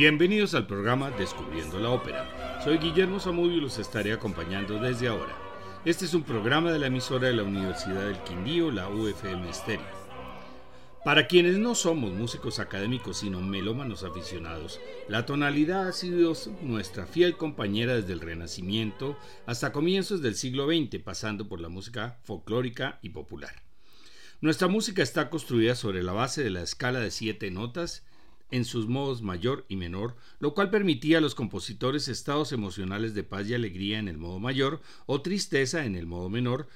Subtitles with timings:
[0.00, 2.60] Bienvenidos al programa Descubriendo la Ópera.
[2.64, 5.36] Soy Guillermo Zamudio y los estaré acompañando desde ahora.
[5.84, 9.84] Este es un programa de la emisora de la Universidad del Quindío, la UFM Stereo.
[11.04, 16.32] Para quienes no somos músicos académicos sino melómanos aficionados, la tonalidad ha sido
[16.62, 22.20] nuestra fiel compañera desde el Renacimiento hasta comienzos del siglo XX, pasando por la música
[22.24, 23.64] folclórica y popular.
[24.40, 28.06] Nuestra música está construida sobre la base de la escala de siete notas
[28.50, 33.24] en sus modos mayor y menor, lo cual permitía a los compositores estados emocionales de
[33.24, 36.68] paz y alegría en el modo mayor o tristeza en el modo menor,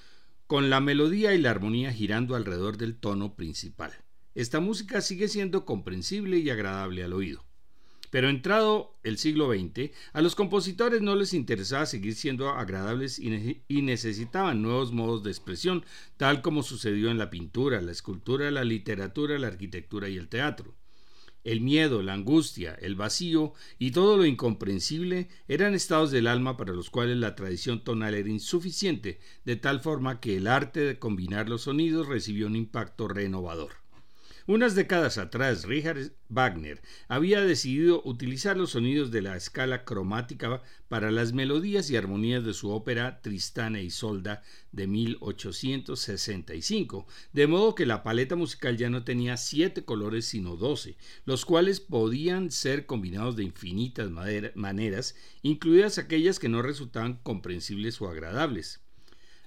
[0.46, 3.92] con la melodía y la armonía girando alrededor del tono principal.
[4.34, 7.44] Esta música sigue siendo comprensible y agradable al oído.
[8.14, 13.82] Pero entrado el siglo XX, a los compositores no les interesaba seguir siendo agradables y,
[13.82, 15.84] necesitaban nuevos modos de expresión,
[16.16, 20.76] tal como sucedió en la pintura, la escultura, la literatura, la arquitectura y el teatro.
[21.44, 26.72] El miedo, la angustia, el vacío y todo lo incomprensible eran estados del alma para
[26.72, 31.50] los cuales la tradición tonal era insuficiente, de tal forma que el arte de combinar
[31.50, 33.83] los sonidos recibió un impacto renovador.
[34.46, 41.10] Unas décadas atrás, Richard Wagner había decidido utilizar los sonidos de la escala cromática para
[41.10, 47.86] las melodías y armonías de su ópera Tristán e Isolda de 1865, de modo que
[47.86, 53.36] la paleta musical ya no tenía siete colores sino doce, los cuales podían ser combinados
[53.36, 58.84] de infinitas maneras, incluidas aquellas que no resultaban comprensibles o agradables.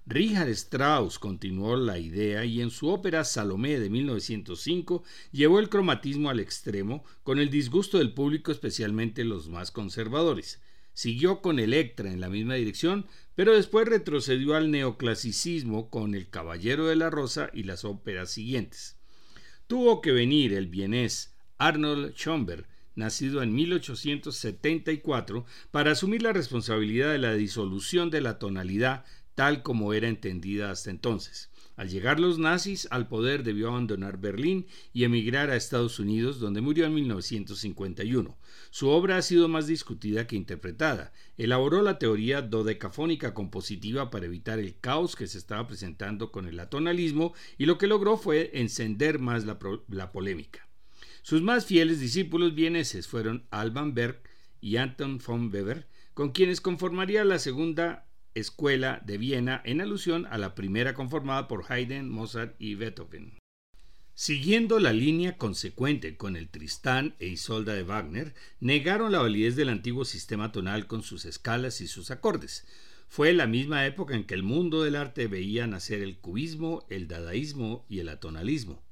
[0.10, 6.30] Richard Strauss continuó la idea y en su ópera Salomé de 1905 llevó el cromatismo
[6.30, 10.62] al extremo con el disgusto del público, especialmente los más conservadores.
[10.94, 13.06] Siguió con Electra en la misma dirección,
[13.36, 18.96] pero después retrocedió al neoclasicismo con El Caballero de la Rosa y las óperas siguientes.
[19.68, 22.66] Tuvo que venir el vienés Arnold Schoenberg,
[22.96, 29.06] nacido en 1874, para asumir la responsabilidad de la disolución de la tonalidad
[29.38, 31.52] tal como era entendida hasta entonces.
[31.76, 36.60] Al llegar los nazis al poder debió abandonar Berlín y emigrar a Estados Unidos, donde
[36.60, 38.36] murió en 1951.
[38.72, 41.14] Su obra ha sido más discutida que interpretada.
[41.38, 46.60] Elaboró la teoría dodecafónica compositiva para evitar el caos que se estaba presentando con el
[46.60, 50.68] atonalismo y lo que logró fue encender más la, la polémica.
[51.22, 54.20] Sus más fieles discípulos vieneses fueron Alban Berg
[54.62, 58.07] y Anton von Weber, con quienes conformaría la segunda
[58.40, 63.40] Escuela de Viena en alusión a la primera conformada por Haydn, Mozart y Beethoven.
[64.14, 69.70] Siguiendo la línea consecuente con el Tristán e Isolda de Wagner, negaron la validez del
[69.70, 72.68] antiguo sistema tonal con sus escalas y sus acordes.
[73.08, 77.08] Fue la misma época en que el mundo del arte veía nacer el cubismo, el
[77.08, 78.84] dadaísmo y el atonalismo.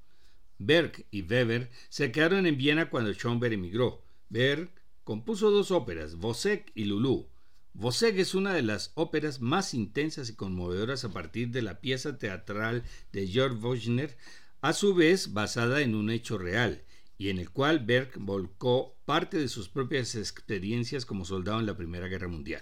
[0.58, 4.04] Berg y Weber se quedaron en Viena cuando Schoenberg emigró.
[4.30, 4.72] Berg
[5.04, 7.30] compuso dos óperas, Vosek y Lulú,
[7.78, 12.18] Voseg es una de las óperas más intensas y conmovedoras a partir de la pieza
[12.18, 14.16] teatral de Georg Wagner,
[14.62, 16.86] a su vez basada en un hecho real,
[17.18, 21.76] y en el cual Berg volcó parte de sus propias experiencias como soldado en la
[21.76, 22.62] Primera Guerra Mundial.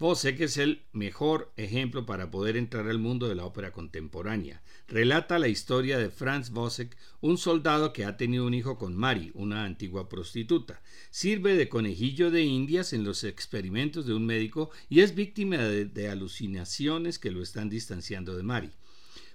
[0.00, 4.62] Vosek es el mejor ejemplo para poder entrar al mundo de la ópera contemporánea.
[4.88, 9.30] Relata la historia de Franz Vosek, un soldado que ha tenido un hijo con Mari,
[9.34, 10.82] una antigua prostituta.
[11.10, 15.84] Sirve de conejillo de indias en los experimentos de un médico y es víctima de,
[15.84, 18.70] de alucinaciones que lo están distanciando de Mari.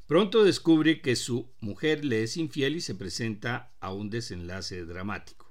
[0.08, 5.45] Pronto descubre que su mujer le es infiel y se presenta a un desenlace dramático.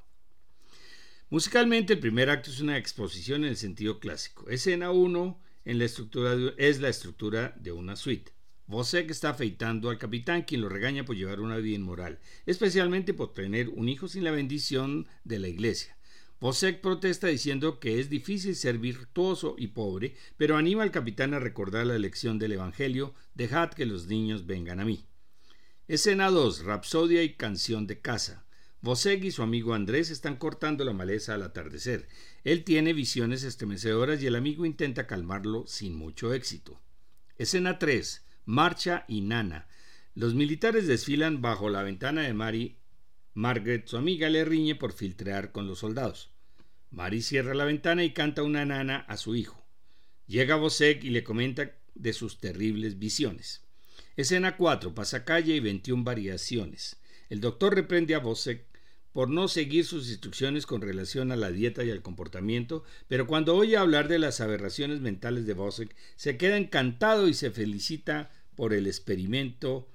[1.35, 4.49] Musicalmente, el primer acto es una exposición en el sentido clásico.
[4.51, 8.31] Escena 1 en la estructura es la estructura de una suite.
[8.69, 13.35] Vosek está afeitando al capitán, quien lo regaña por llevar una vida inmoral, especialmente por
[13.35, 15.99] tener un hijo sin la bendición de la iglesia.
[16.39, 21.41] Vosek protesta diciendo que es difícil ser virtuoso y pobre, pero anima al capitán a
[21.41, 25.05] recordar la lección del Evangelio, dejad que los niños vengan a mí.
[25.89, 26.63] Escena 2.
[26.63, 28.44] Rapsodia y canción de casa.
[28.85, 32.07] Voseg y su amigo Andrés están cortando la maleza al atardecer.
[32.45, 36.79] Él tiene visiones estremecedoras y el amigo intenta calmarlo sin mucho éxito.
[37.39, 38.27] Escena 3.
[38.45, 39.69] Marcha y Nana.
[40.15, 42.77] Los militares desfilan bajo la ventana de Mary.
[43.33, 46.31] Margaret, su amiga, le riñe por filtrear con los soldados.
[46.91, 49.65] Mary cierra la ventana y canta una nana a su hijo.
[50.27, 53.65] Llega Voseg y le comenta de sus terribles visiones.
[54.15, 54.95] Escena 4.
[54.95, 56.99] Pasacalle y 21 variaciones.
[57.31, 58.74] El doctor reprende a Vosek
[59.15, 63.55] por no seguir sus instrucciones con relación a la dieta y al comportamiento, pero cuando
[63.55, 68.75] oye hablar de las aberraciones mentales de Bosek, se queda encantado y se felicita por
[68.75, 69.89] el experimento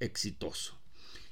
[0.00, 0.78] exitoso.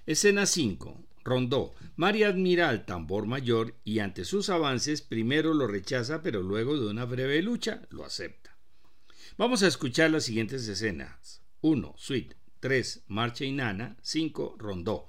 [0.07, 1.05] Escena 5.
[1.25, 1.75] Rondó.
[1.97, 6.87] María admira al tambor mayor y ante sus avances primero lo rechaza, pero luego de
[6.87, 8.57] una breve lucha lo acepta.
[9.37, 11.43] Vamos a escuchar las siguientes escenas.
[11.61, 11.95] 1.
[11.99, 12.35] Suite.
[12.61, 13.03] 3.
[13.09, 13.99] Marcha y Nana.
[14.01, 14.57] 5.
[14.59, 15.07] Rondó.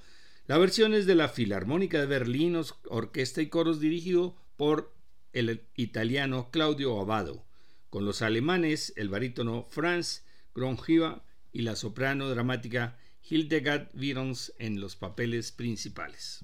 [0.49, 4.95] La versión es de la Filarmónica de Berlín, orquesta y coros dirigido por
[5.31, 7.45] el italiano Claudio Abado,
[7.91, 10.25] con los alemanes el barítono Franz
[10.55, 12.97] Grongiva y la soprano dramática
[13.29, 16.43] Hildegard Wirons en los papeles principales.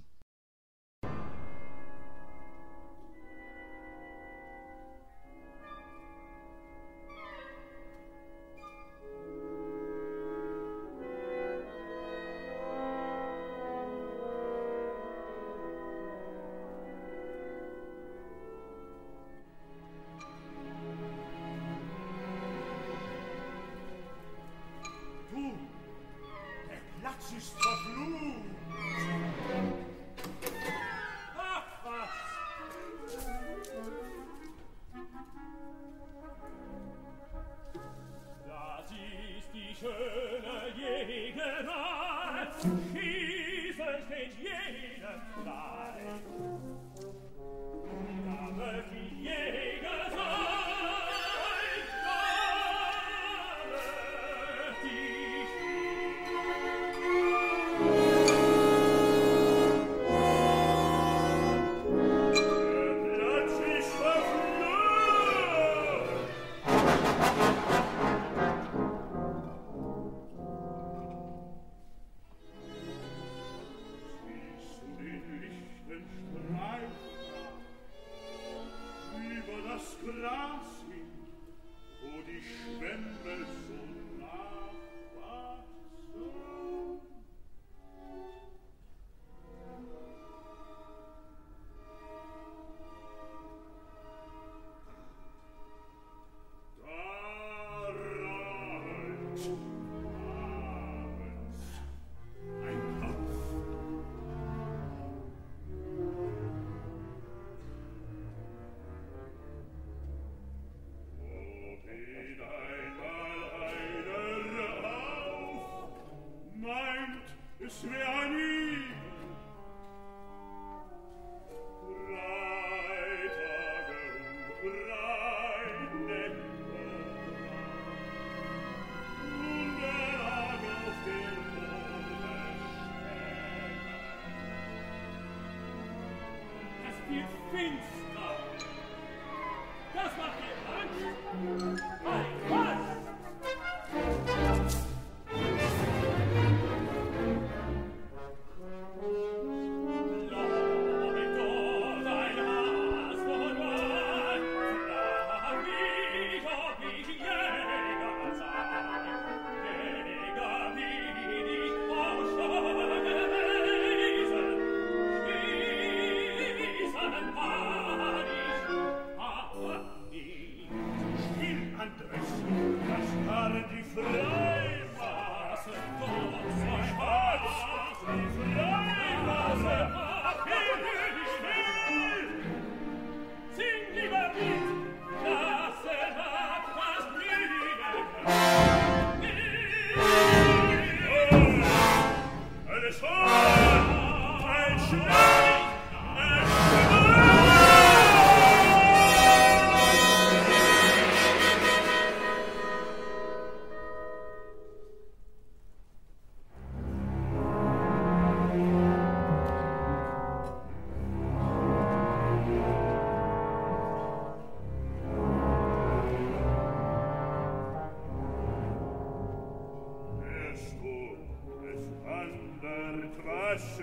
[223.55, 223.79] es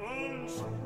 [0.00, 0.77] uns.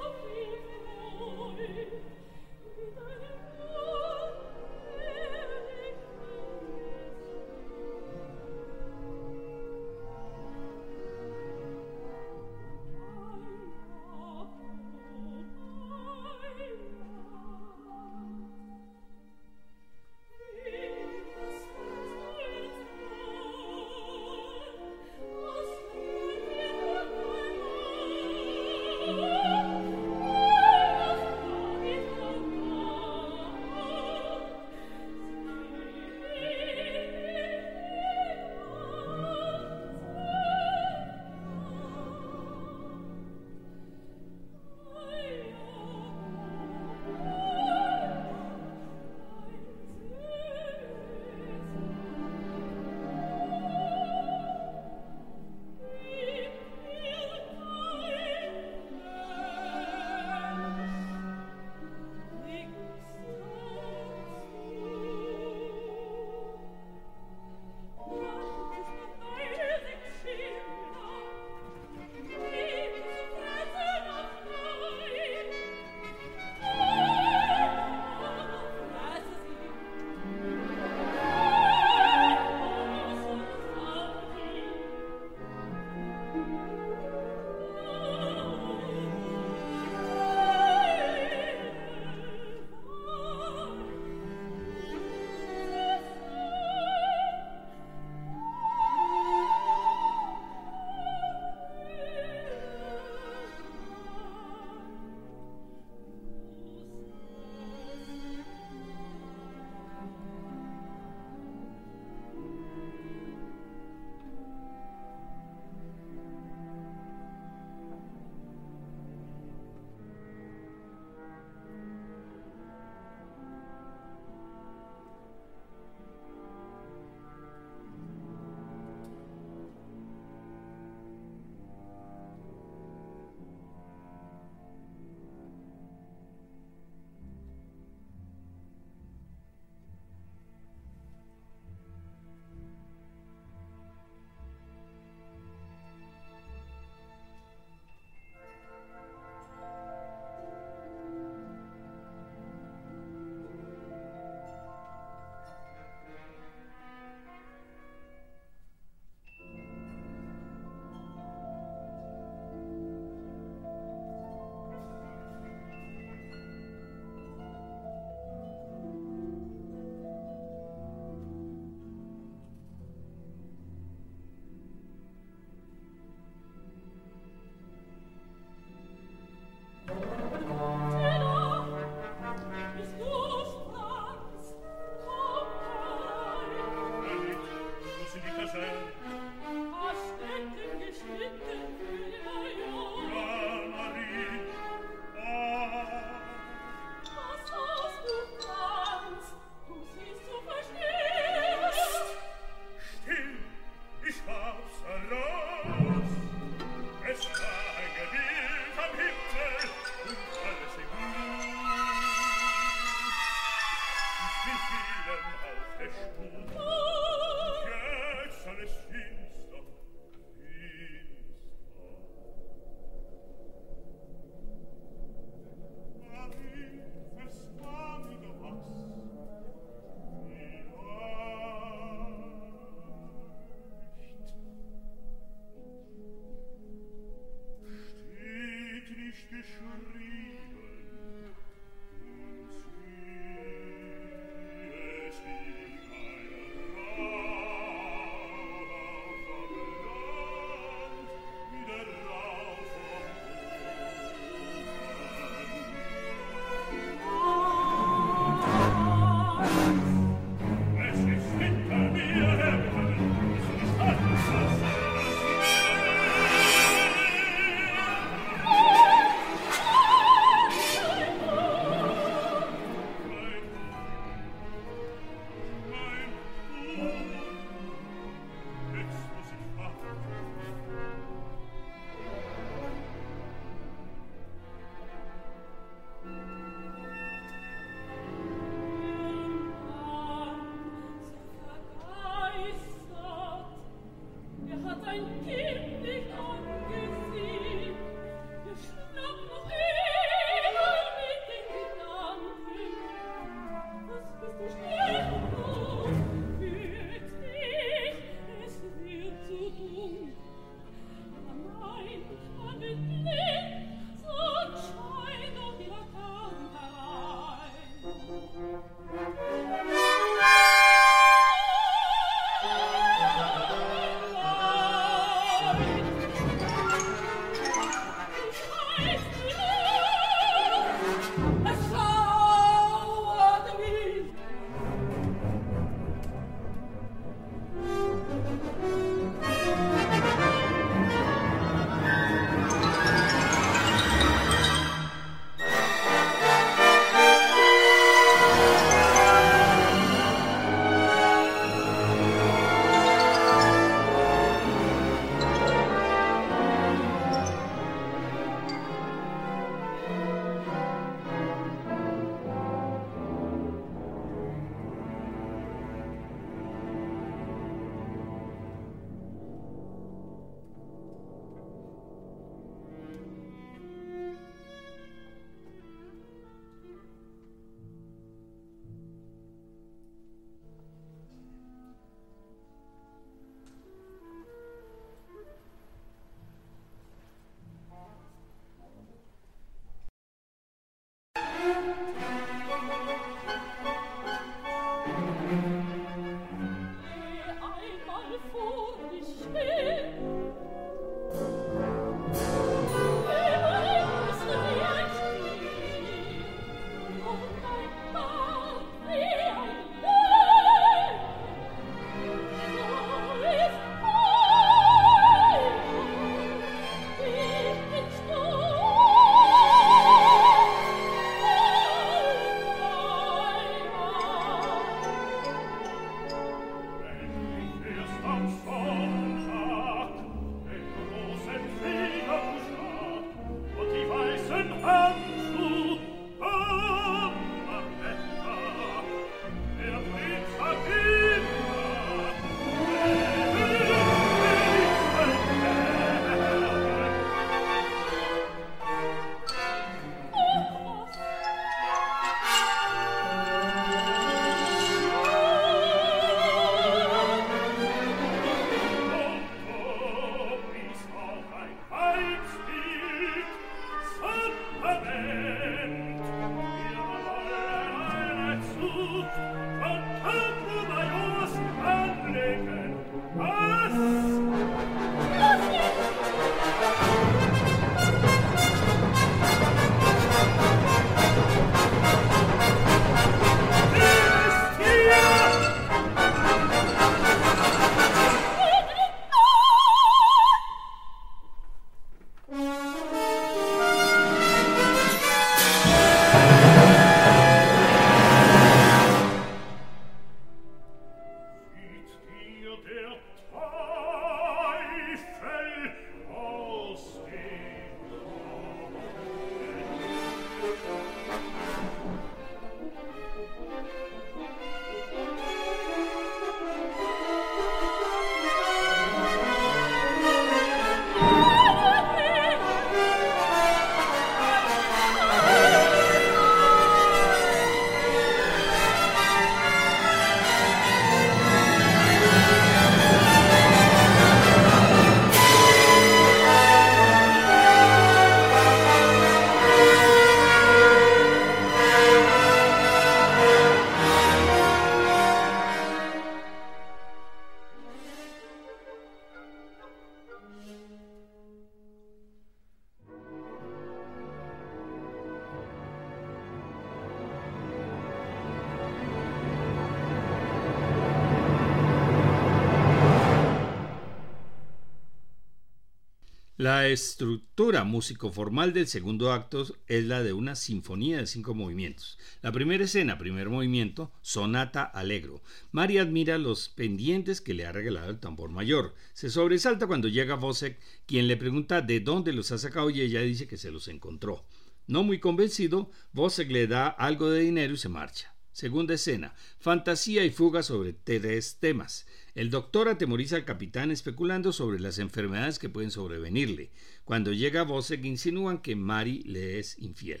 [566.42, 572.00] La estructura músico-formal del segundo acto es la de una sinfonía de cinco movimientos.
[572.20, 575.22] La primera escena, primer movimiento, sonata alegro.
[575.52, 578.74] Mari admira los pendientes que le ha regalado el tambor mayor.
[578.92, 583.02] Se sobresalta cuando llega Vosek, quien le pregunta de dónde los ha sacado y ella
[583.02, 584.26] dice que se los encontró.
[584.66, 588.11] No muy convencido, Vosek le da algo de dinero y se marcha.
[588.32, 591.86] Segunda escena, fantasía y fuga sobre tres temas.
[592.14, 596.50] El doctor atemoriza al capitán especulando sobre las enfermedades que pueden sobrevenirle.
[596.84, 600.00] Cuando llega Bosek insinúan que Mari le es infiel.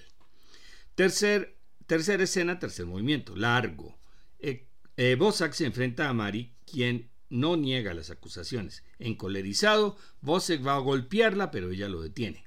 [0.94, 3.98] Tercer, tercera escena, tercer movimiento, largo.
[4.38, 4.66] Eh,
[4.96, 5.18] eh
[5.52, 8.82] se enfrenta a Mari, quien no niega las acusaciones.
[8.98, 12.46] Encolerizado, Bosek va a golpearla, pero ella lo detiene.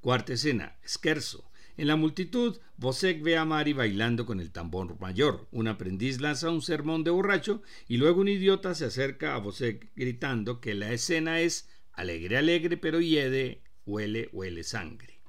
[0.00, 1.50] Cuarta escena, Scherzo.
[1.76, 5.48] En la multitud, Bosek ve a Mari bailando con el tambor mayor.
[5.50, 9.90] Un aprendiz lanza un sermón de borracho y luego un idiota se acerca a Bosek
[9.96, 15.20] gritando que la escena es alegre, alegre, pero hiede, huele, huele sangre.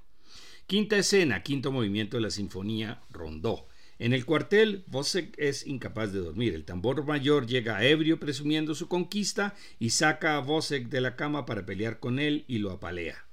[0.67, 3.67] Quinta escena, quinto movimiento de la sinfonía Rondó.
[3.97, 6.53] En el cuartel, Bosek es incapaz de dormir.
[6.53, 11.47] El tambor mayor llega ebrio presumiendo su conquista y saca a Bosek de la cama
[11.47, 13.24] para pelear con él y lo apalea.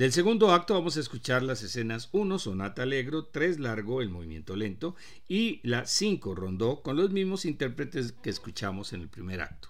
[0.00, 4.56] Del segundo acto vamos a escuchar las escenas 1, sonata alegro, 3, largo, el movimiento
[4.56, 4.96] lento,
[5.28, 9.69] y la 5, rondó, con los mismos intérpretes que escuchamos en el primer acto.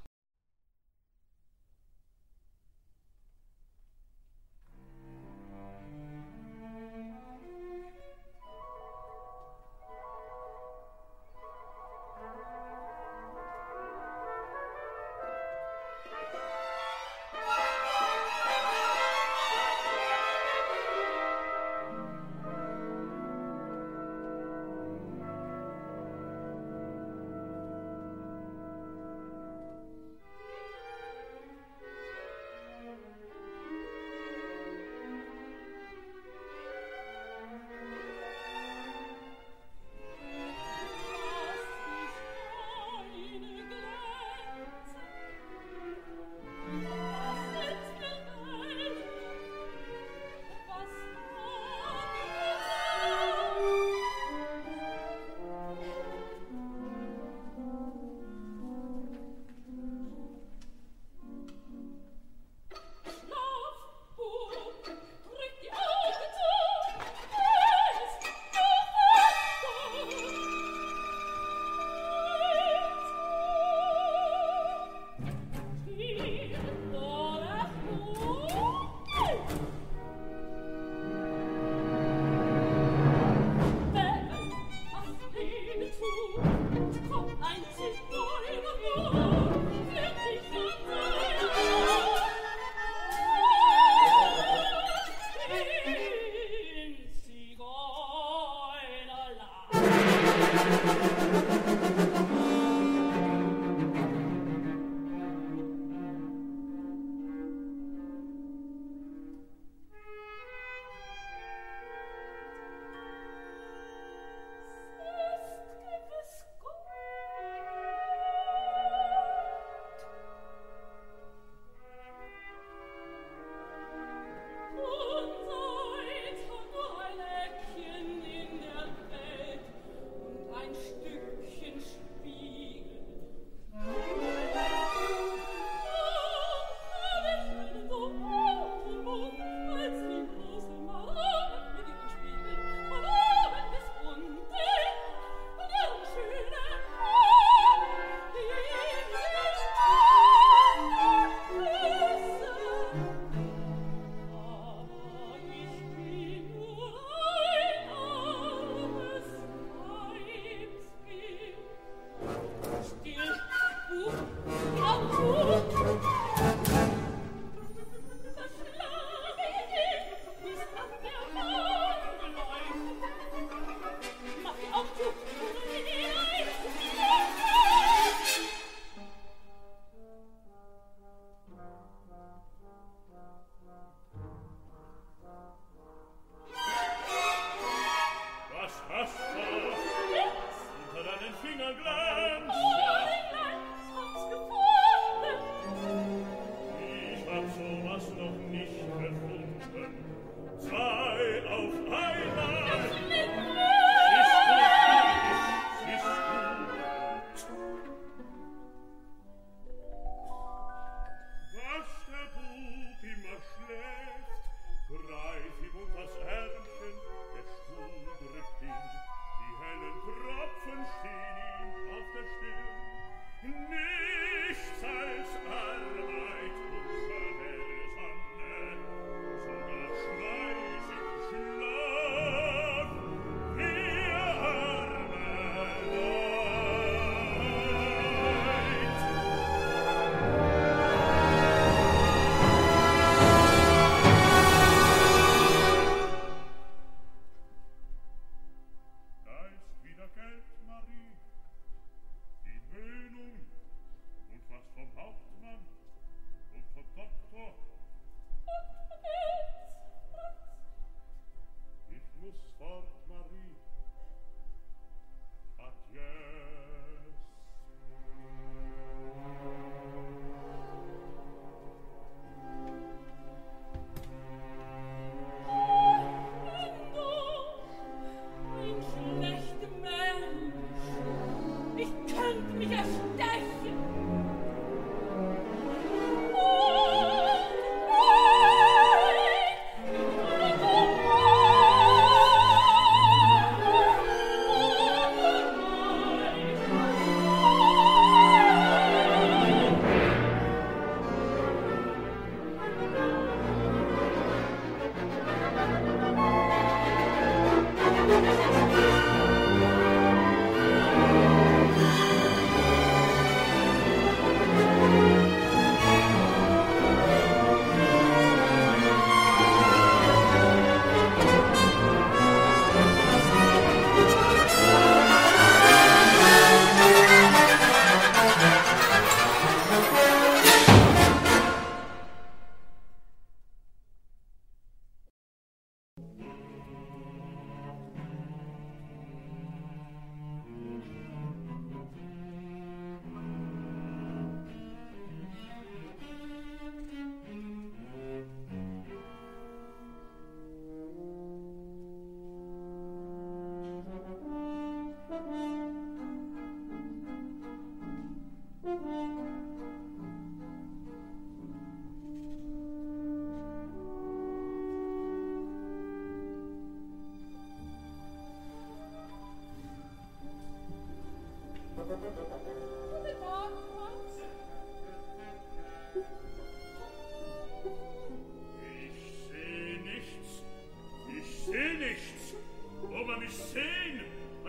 [164.53, 166.01] Oh,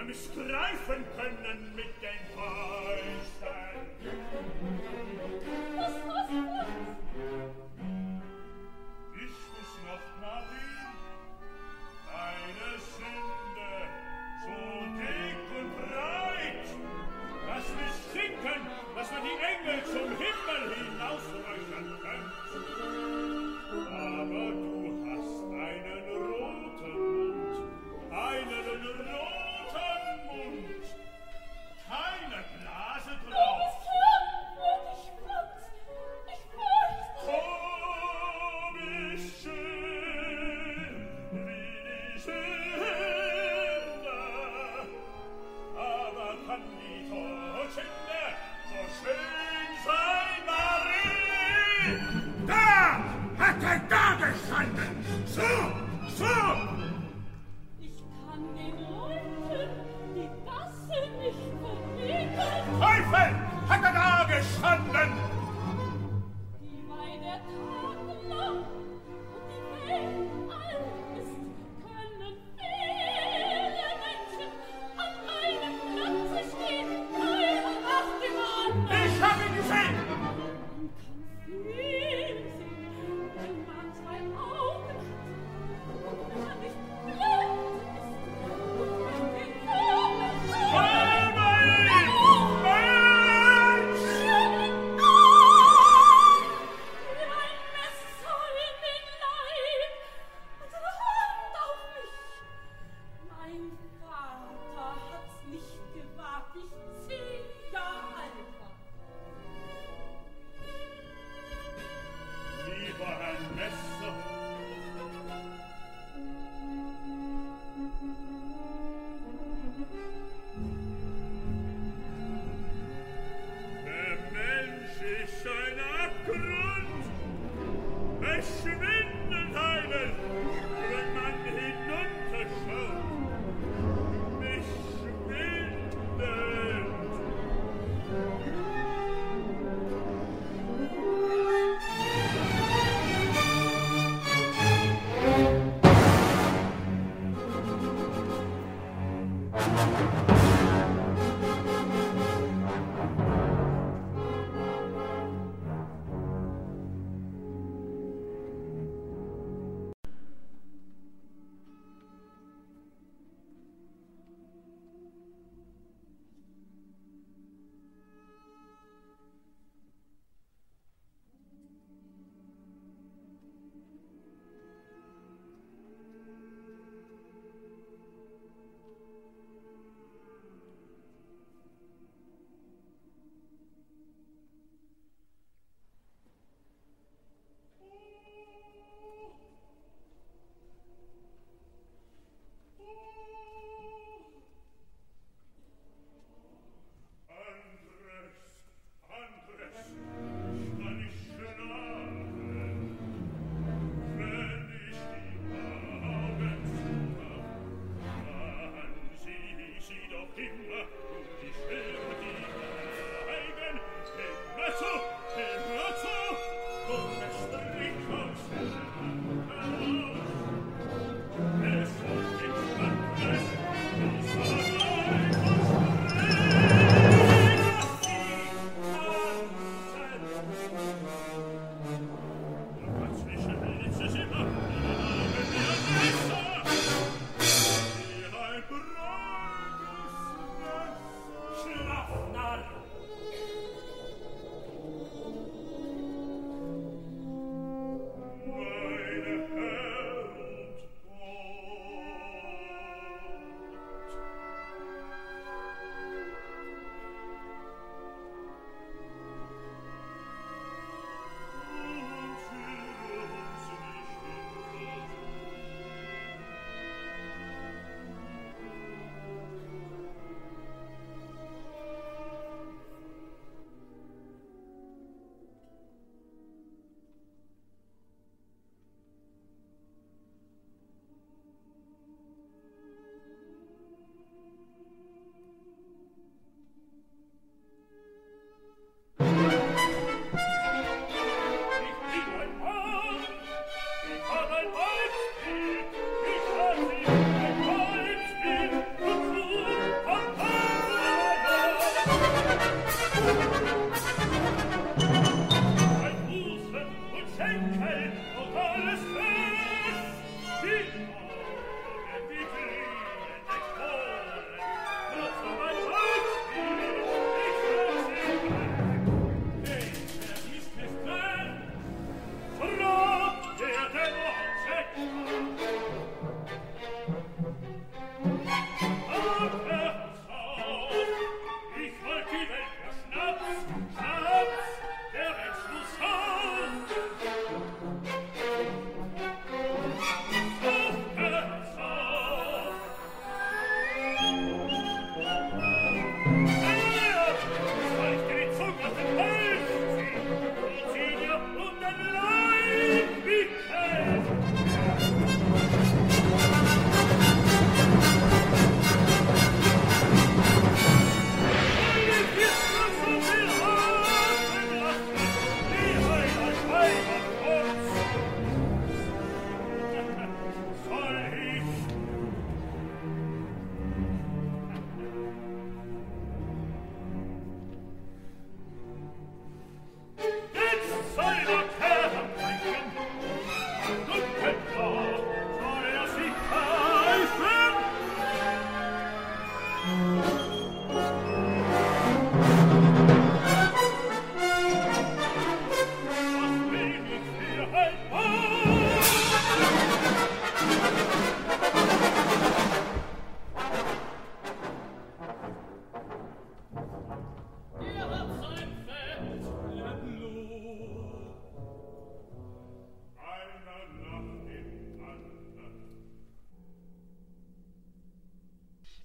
[0.09, 2.30] streifen können mit den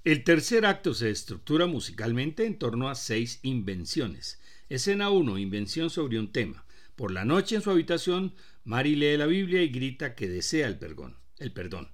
[0.07, 4.41] El tercer acto se estructura musicalmente en torno a seis invenciones.
[4.69, 6.65] Escena 1, invención sobre un tema.
[6.95, 8.33] Por la noche en su habitación,
[8.63, 11.17] Mari lee la Biblia y grita que desea el perdón.
[11.41, 11.91] El perdón.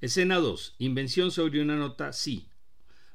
[0.00, 2.48] Escena 2, invención sobre una nota sí.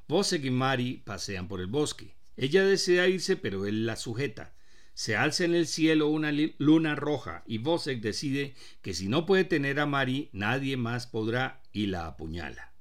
[0.06, 2.14] Vosek y Mari pasean por el bosque.
[2.36, 4.54] Ella desea irse, pero él la sujeta.
[4.94, 9.42] Se alza en el cielo una luna roja y Vosek decide que si no puede
[9.42, 12.75] tener a Mari, nadie más podrá y la apuñala.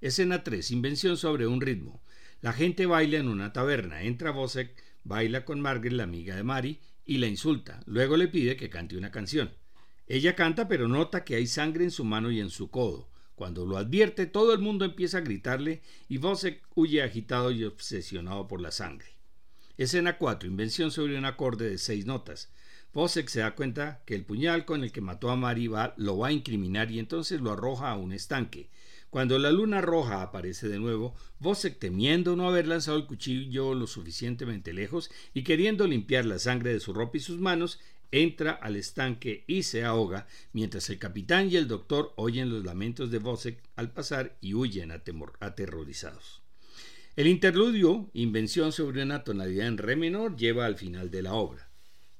[0.00, 0.70] Escena 3.
[0.70, 2.02] Invención sobre un ritmo.
[2.40, 4.02] La gente baila en una taberna.
[4.02, 4.74] Entra Vosek,
[5.04, 7.82] baila con Margaret, la amiga de Mari, y la insulta.
[7.84, 9.52] Luego le pide que cante una canción.
[10.06, 13.10] Ella canta, pero nota que hay sangre en su mano y en su codo.
[13.34, 18.48] Cuando lo advierte, todo el mundo empieza a gritarle y Vosek huye agitado y obsesionado
[18.48, 19.08] por la sangre.
[19.76, 20.48] Escena 4.
[20.48, 22.50] Invención sobre un acorde de seis notas.
[22.94, 26.28] Vosek se da cuenta que el puñal con el que mató a Mari lo va
[26.28, 28.70] a incriminar y entonces lo arroja a un estanque.
[29.10, 33.88] Cuando la luna roja aparece de nuevo, Vosek, temiendo no haber lanzado el cuchillo lo
[33.88, 37.80] suficientemente lejos y queriendo limpiar la sangre de su ropa y sus manos,
[38.12, 43.10] entra al estanque y se ahoga, mientras el capitán y el doctor oyen los lamentos
[43.10, 46.42] de Vosek al pasar y huyen aterrorizados.
[47.16, 51.68] El interludio, invención sobre una tonalidad en re menor, lleva al final de la obra.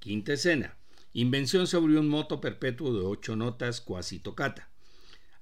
[0.01, 0.76] Quinta escena,
[1.12, 4.70] invención sobre un moto perpetuo de ocho notas cuasi tocata.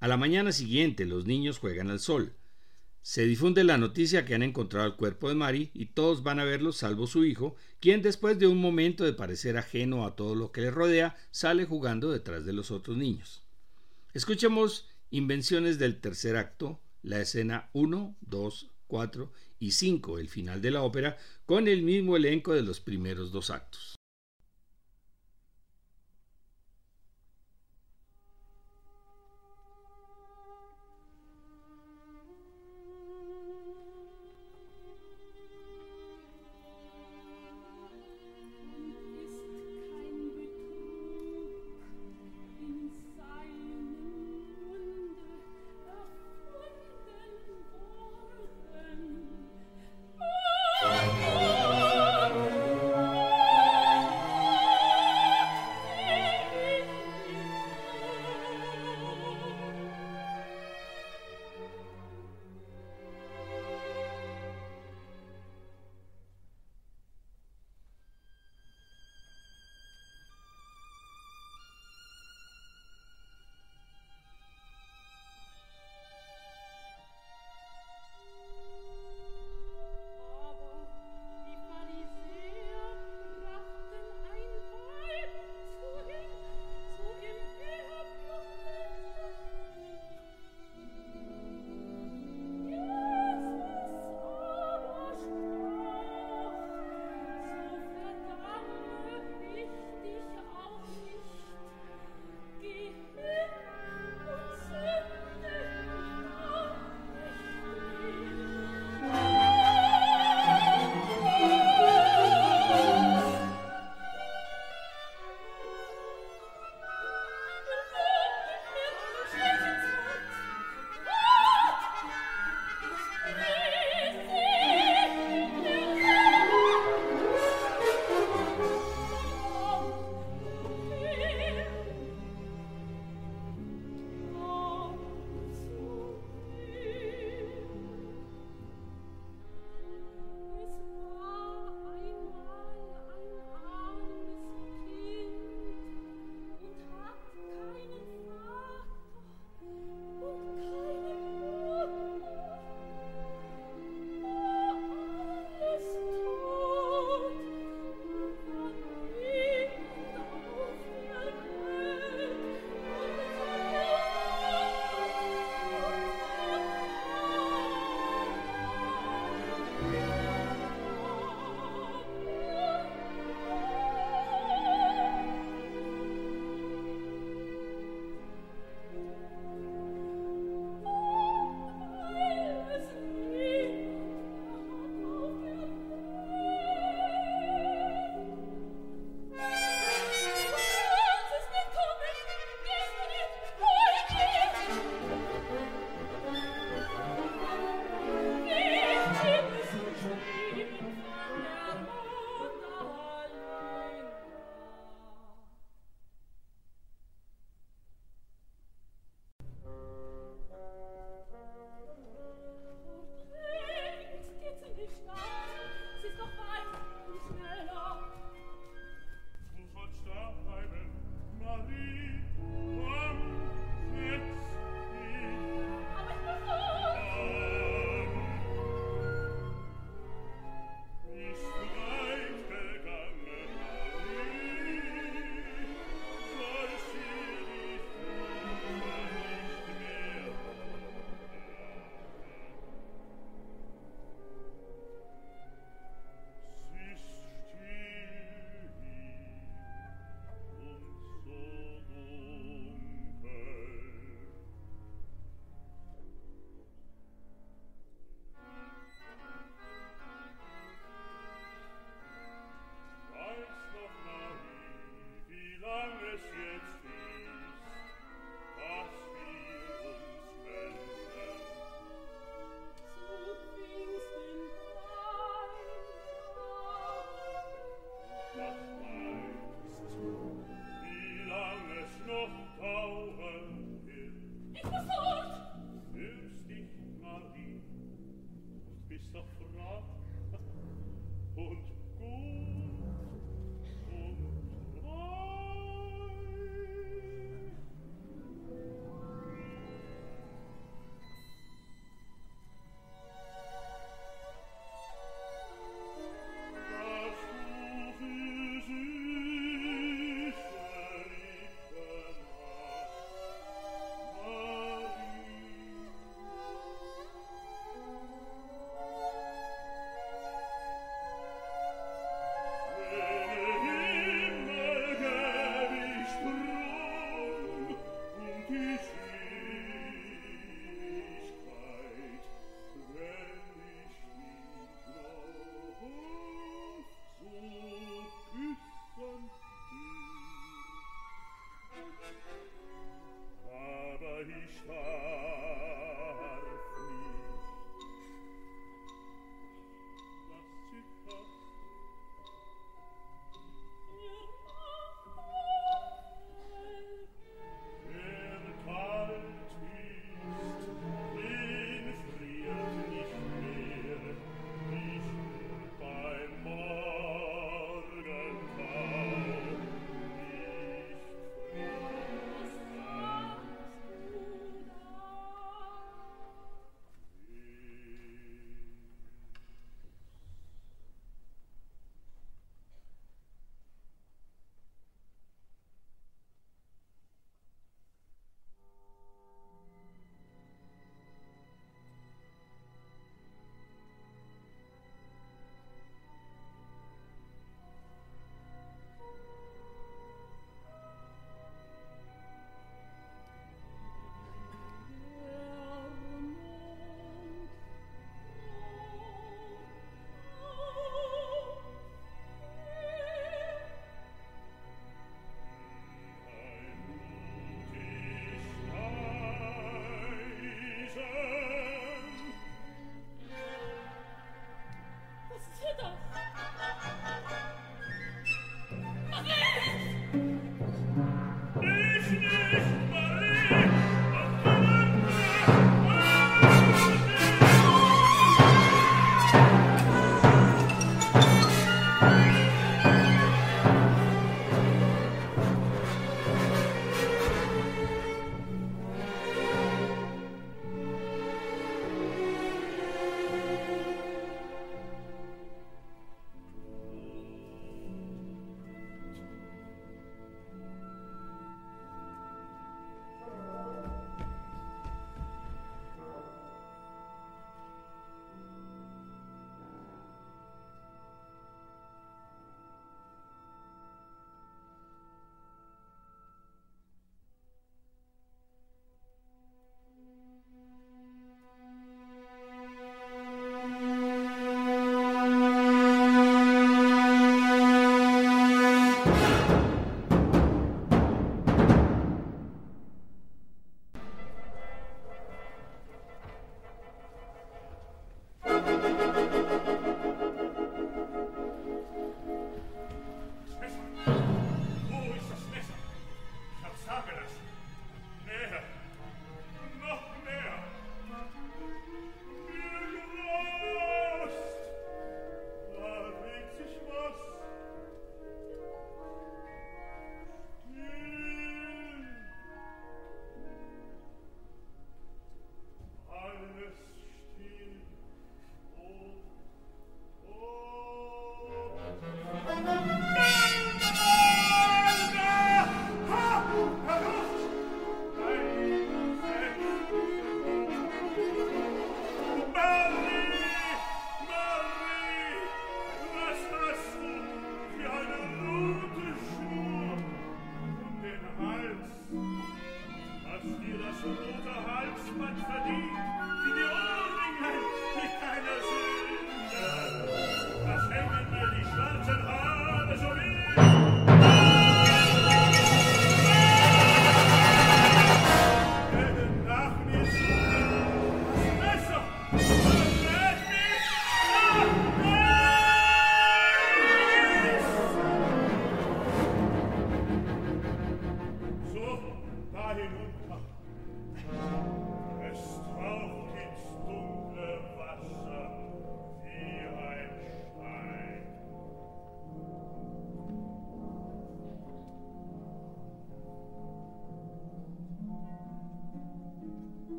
[0.00, 2.32] A la mañana siguiente los niños juegan al sol.
[3.02, 6.44] Se difunde la noticia que han encontrado el cuerpo de Mari y todos van a
[6.44, 10.52] verlo salvo su hijo, quien después de un momento de parecer ajeno a todo lo
[10.52, 13.42] que le rodea, sale jugando detrás de los otros niños.
[14.14, 20.70] Escuchemos invenciones del tercer acto, la escena 1, 2, 4 y 5, el final de
[20.70, 23.99] la ópera, con el mismo elenco de los primeros dos actos.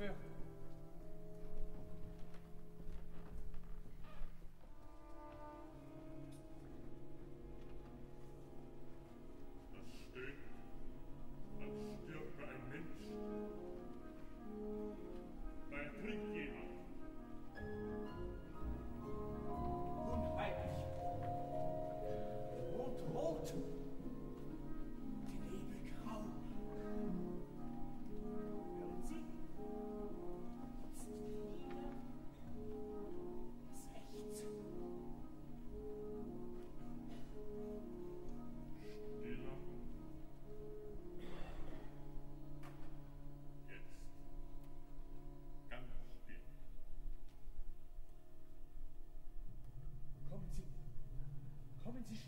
[0.00, 0.29] Yeah.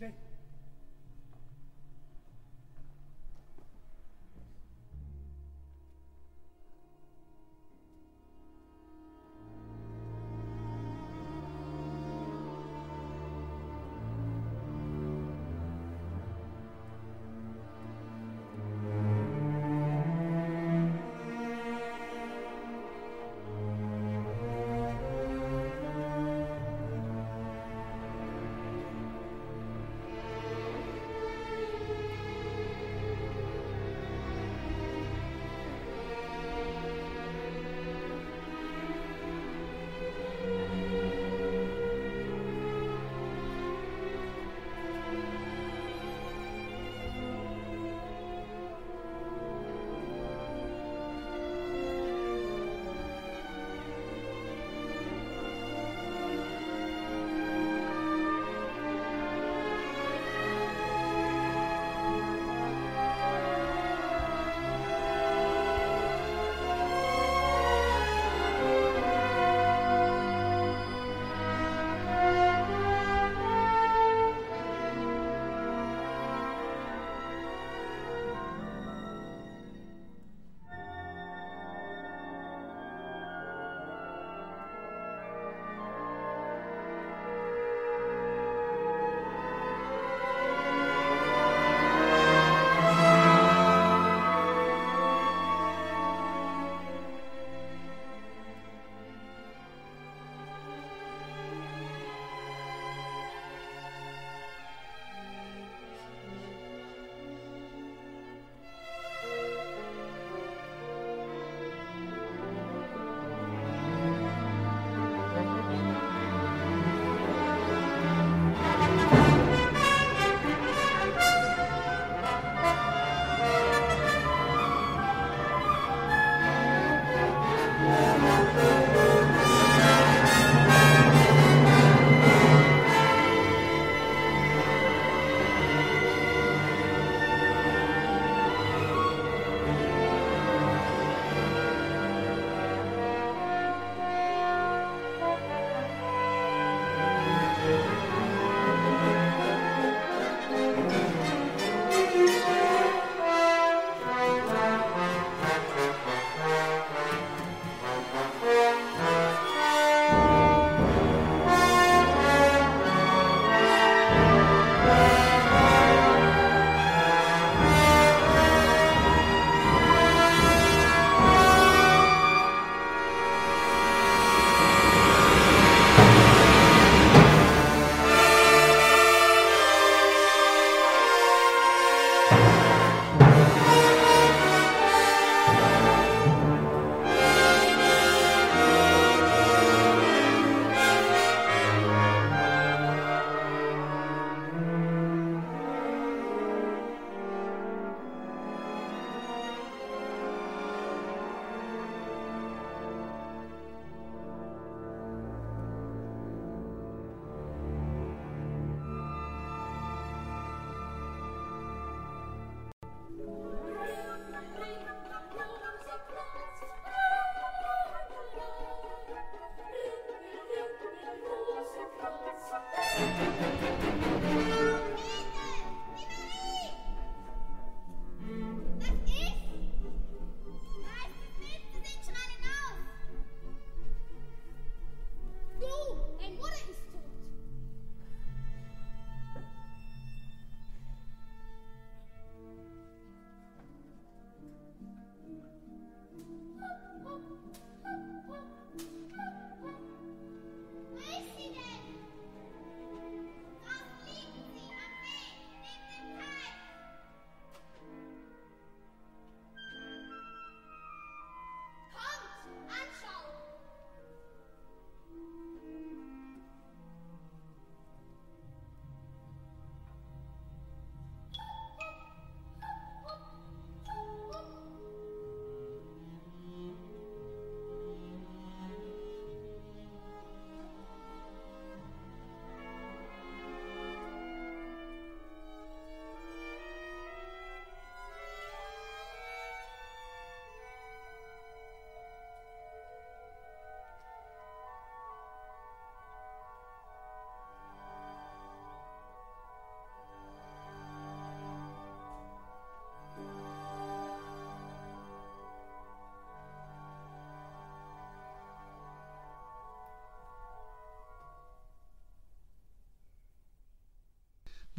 [0.03, 0.32] Okay.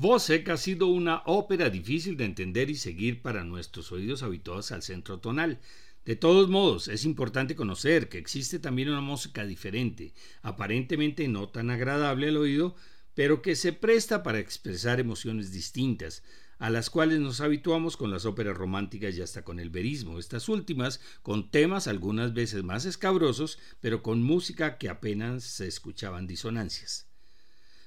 [0.05, 4.83] Vosek ha sido una ópera difícil de entender y seguir para nuestros oídos habituados al
[4.83, 5.61] centro tonal.
[6.05, 11.71] De todos modos, es importante conocer que existe también una música diferente, aparentemente no tan
[11.71, 12.77] agradable al oído,
[13.15, 16.23] pero que se presta para expresar emociones distintas,
[16.59, 20.51] a las cuales nos habituamos con las óperas románticas y hasta con el verismo, estas
[20.51, 27.07] últimas con temas algunas veces más escabrosos, pero con música que apenas se escuchaban disonancias.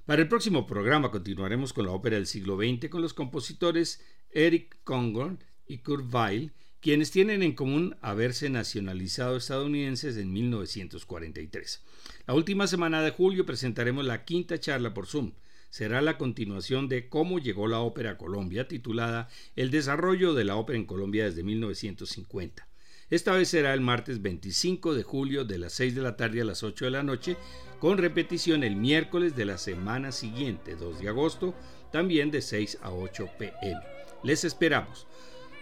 [0.08, 4.02] Para el próximo programa continuaremos con la ópera del siglo XX con los compositores
[4.32, 11.84] Eric Congon y Kurt Weill, quienes tienen en común haberse nacionalizado estadounidenses en 1943.
[12.26, 15.34] La última semana de julio presentaremos la quinta charla por Zoom.
[15.70, 19.28] Será la continuación de Cómo llegó la ópera a Colombia, titulada
[19.58, 22.66] El desarrollo de la ópera en Colombia desde 1950.
[23.10, 26.46] Esta vez será el martes 25 de julio de las 6 de la tarde a
[26.46, 27.38] las 8 de la noche,
[27.80, 31.54] con repetición el miércoles de la semana siguiente, 2 de agosto,
[31.92, 33.80] también de 6 a 8 pm.
[34.24, 35.08] Les esperamos.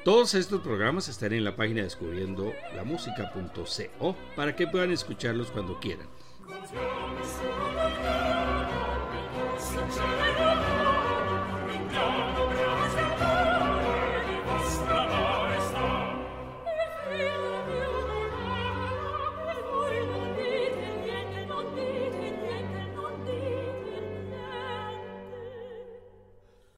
[0.04, 5.80] Todos estos programas estarán en la página descubriendo la música.co para que puedan escucharlos cuando
[5.80, 6.08] quieran.